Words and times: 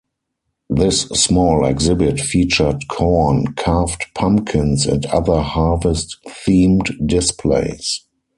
This 0.71 1.01
small 1.09 1.63
exhibit 1.63 2.19
featured 2.19 2.87
corn, 2.87 3.53
carved 3.53 4.07
pumpkins 4.15 4.87
and 4.87 5.05
other 5.05 5.41
harvest-themed 5.41 7.05
displays. 7.07 8.03